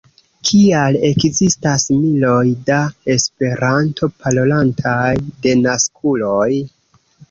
[0.51, 2.79] Kial ekzistas miloj da
[3.19, 5.15] Esperanto-parolantaj
[5.49, 6.49] denaskuloj?